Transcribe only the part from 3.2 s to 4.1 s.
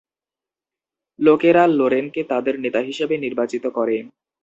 নির্বাচিত করে।